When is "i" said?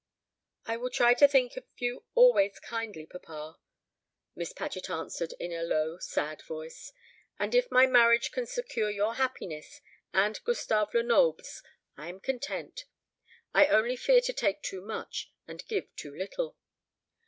0.65-0.77, 11.97-12.09, 13.53-13.67